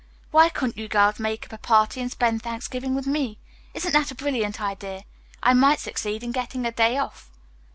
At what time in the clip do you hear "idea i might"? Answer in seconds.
4.59-5.79